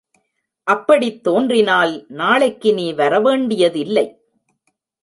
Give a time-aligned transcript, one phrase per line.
[0.63, 4.05] அப்படித் தோன்றினால், நாளைக்கு நீ வரவேண்டியதில்லை.